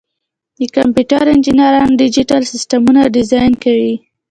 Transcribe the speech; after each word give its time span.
د 0.59 0.61
کمپیوټر 0.75 1.23
انجینران 1.33 1.89
ډیجیټل 2.01 2.41
سیسټمونه 2.53 3.01
ډیزاین 3.15 3.51
کوي. 3.63 3.93